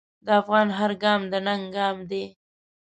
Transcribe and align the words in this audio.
د 0.25 0.27
افغان 0.41 0.67
هر 0.77 0.91
ګام 1.03 1.21
د 1.31 1.33
ننګ 1.45 1.65
ګام 1.75 1.97
دی. 2.09 2.23